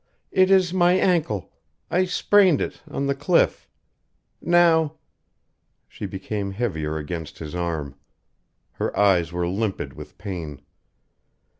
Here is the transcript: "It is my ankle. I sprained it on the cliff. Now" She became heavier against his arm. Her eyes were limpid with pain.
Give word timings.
"It 0.31 0.49
is 0.49 0.73
my 0.73 0.93
ankle. 0.93 1.51
I 1.91 2.05
sprained 2.05 2.59
it 2.59 2.81
on 2.89 3.05
the 3.05 3.13
cliff. 3.13 3.69
Now" 4.41 4.95
She 5.87 6.07
became 6.07 6.49
heavier 6.49 6.97
against 6.97 7.37
his 7.37 7.53
arm. 7.53 7.93
Her 8.71 8.97
eyes 8.97 9.31
were 9.31 9.47
limpid 9.47 9.93
with 9.93 10.17
pain. 10.17 10.61